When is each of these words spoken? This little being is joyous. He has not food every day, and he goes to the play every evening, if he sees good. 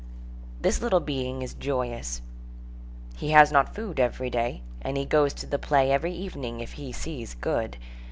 This 0.59 0.81
little 0.81 0.99
being 0.99 1.43
is 1.43 1.53
joyous. 1.53 2.23
He 3.17 3.29
has 3.33 3.51
not 3.51 3.75
food 3.75 3.99
every 3.99 4.31
day, 4.31 4.63
and 4.81 4.97
he 4.97 5.05
goes 5.05 5.31
to 5.35 5.45
the 5.45 5.59
play 5.59 5.91
every 5.91 6.15
evening, 6.15 6.59
if 6.59 6.71
he 6.73 6.91
sees 6.91 7.35
good. 7.35 7.77